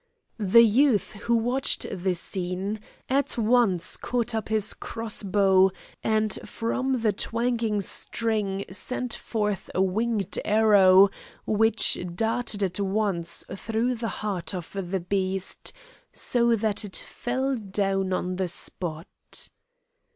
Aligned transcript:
The 0.39 0.63
youth 0.65 1.13
who 1.13 1.35
watched 1.35 1.85
the 1.91 2.15
scene, 2.15 2.79
at 3.07 3.37
once 3.37 3.97
caught 3.97 4.33
up 4.33 4.49
his 4.49 4.73
cross 4.73 5.21
bow, 5.21 5.69
and 6.03 6.33
from 6.43 7.01
the 7.01 7.13
twanging 7.13 7.81
string 7.81 8.65
sent 8.71 9.13
forth 9.13 9.69
a 9.75 9.81
winged 9.83 10.39
arrow 10.43 11.09
which 11.45 11.99
darted 12.15 12.63
at 12.63 12.79
once 12.79 13.43
through 13.53 13.93
the 13.93 14.07
heart 14.25 14.55
of 14.55 14.71
the 14.73 14.99
beast, 14.99 15.71
so 16.11 16.55
that 16.55 16.83
it 16.83 16.95
fell 16.95 17.55
down 17.55 18.11
on 18.11 18.37
the 18.37 18.47
spot. 18.47 19.05